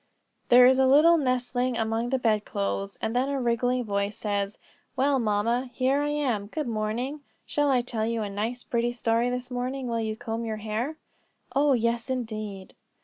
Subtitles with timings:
[0.49, 4.57] There is a little nestling among the bed clothes, and then a ringing voice says:
[4.95, 7.21] "Well, mamma, here I am; good morning.
[7.45, 10.97] Shall I tell you a nice pretty story this morning, while you comb your hair?"
[11.55, 12.73] "Oh, yes, indeed."